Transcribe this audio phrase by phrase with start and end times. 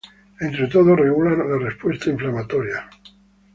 [0.39, 2.89] Entre todos regulan la respuesta inflamatoria.